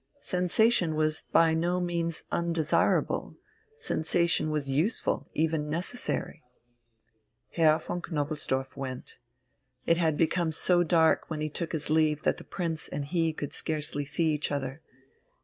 Sensation 0.17 0.95
was 0.95 1.25
by 1.31 1.53
no 1.53 1.79
means 1.79 2.23
undesirable, 2.31 3.37
sensation 3.77 4.49
was 4.49 4.67
useful, 4.71 5.29
even 5.35 5.69
necessary.... 5.69 6.41
Herr 7.51 7.77
von 7.77 8.01
Knobelsdorff 8.01 8.75
went. 8.75 9.19
It 9.85 9.97
had 9.97 10.17
become 10.17 10.51
so 10.53 10.81
dark 10.81 11.29
when 11.29 11.39
he 11.39 11.49
took 11.49 11.71
his 11.71 11.91
leave 11.91 12.23
that 12.23 12.37
the 12.37 12.43
Prince 12.43 12.87
and 12.87 13.05
he 13.05 13.31
could 13.31 13.53
scarcely 13.53 14.03
see 14.03 14.31
each 14.33 14.51
other. 14.51 14.81